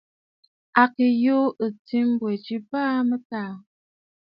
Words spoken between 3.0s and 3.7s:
mɨtaa.